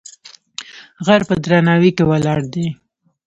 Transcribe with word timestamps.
غر 1.05 1.21
په 1.29 1.33
درناوی 1.43 1.91
کې 1.97 2.03
ولاړ 2.09 2.39
دی. 2.53 2.67